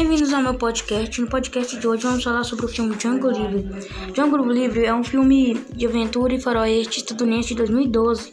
[0.00, 1.20] Bem-vindos ao meu podcast.
[1.20, 3.66] No podcast de hoje vamos falar sobre o filme Django Livre.
[4.12, 8.32] Django Livre é um filme de aventura e faroeste estadunidense de 2012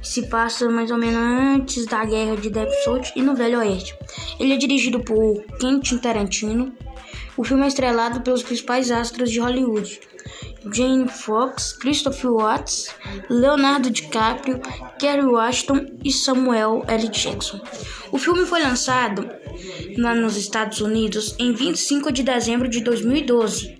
[0.00, 3.58] que se passa mais ou menos antes da guerra de Death Note e no Velho
[3.58, 3.94] Oeste.
[4.40, 6.72] Ele é dirigido por Quentin Tarantino.
[7.36, 10.00] O filme é estrelado pelos principais astros de Hollywood.
[10.72, 12.94] Jane Fox, Christopher Watts,
[13.28, 14.60] Leonardo DiCaprio,
[14.98, 17.08] Kerry Washington e Samuel L.
[17.08, 17.60] Jackson.
[18.10, 19.28] O filme foi lançado
[19.96, 23.78] lá nos Estados Unidos em 25 de dezembro de 2012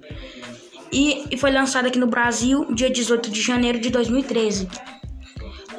[0.93, 4.69] e foi lançado aqui no Brasil dia 18 de janeiro de 2013.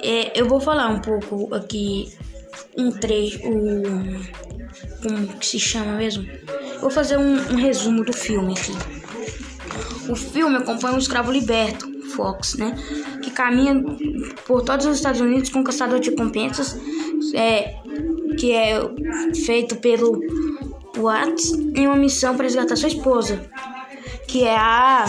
[0.04, 2.12] É, eu vou falar um pouco aqui
[2.78, 4.22] um trecho, um,
[5.02, 6.26] como que se chama mesmo?
[6.82, 8.95] Vou fazer um, um resumo do filme aqui.
[10.10, 12.76] O filme acompanha um escravo liberto, Fox, né?
[13.22, 13.84] Que caminha
[14.46, 16.78] por todos os Estados Unidos com um caçador de recompensas,
[17.34, 17.76] é,
[18.38, 18.80] que é
[19.46, 20.20] feito pelo
[20.98, 23.50] Watts, em uma missão para resgatar sua esposa,
[24.28, 25.06] que é a.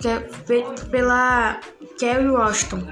[0.00, 1.60] que é feito pela
[1.98, 2.86] Kerry Washington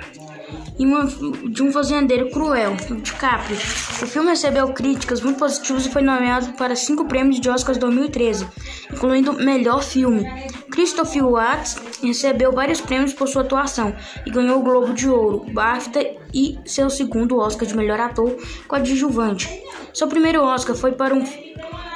[0.78, 3.56] e uma, de um fazendeiro cruel, DiCaprio.
[3.56, 8.46] O filme recebeu críticas muito positivas e foi nomeado para cinco prêmios de Oscars 2013,
[8.92, 10.24] incluindo Melhor Filme.
[10.70, 13.94] Christopher Watts recebeu vários prêmios por sua atuação
[14.26, 19.48] e ganhou o Globo de Ouro, BAFTA e seu segundo Oscar de Melhor Ator coadjuvante.
[19.92, 21.24] Seu primeiro Oscar foi para um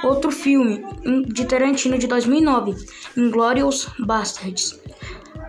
[0.05, 0.84] outro filme
[1.27, 2.77] de Tarantino de 2009,
[3.17, 4.79] Inglourious Basterds.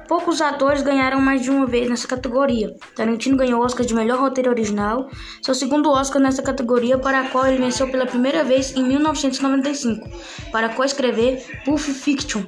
[0.09, 2.75] Poucos atores ganharam mais de uma vez nessa categoria.
[2.95, 5.07] Tarantino ganhou o Oscar de melhor roteiro original,
[5.39, 10.09] seu segundo Oscar nessa categoria, para a qual ele venceu pela primeira vez em 1995,
[10.51, 12.41] para coescrever Pulp Fiction.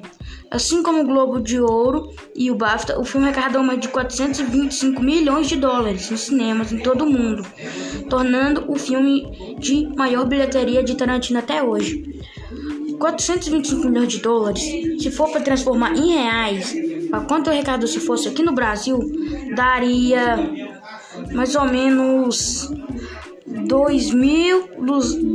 [0.49, 4.99] Assim como o Globo de Ouro e o BAFTA, o filme arrecadou mais de 425
[4.99, 7.45] milhões de dólares nos cinemas em todo o mundo,
[8.09, 12.19] tornando o filme de maior bilheteria de Tarantino até hoje.
[12.97, 14.63] 425 milhões de dólares,
[14.99, 16.75] se for para transformar em reais,
[17.11, 18.97] para quanto o recado se fosse aqui no Brasil,
[19.53, 20.37] daria
[21.33, 22.71] mais ou menos
[23.45, 24.69] 2 mil,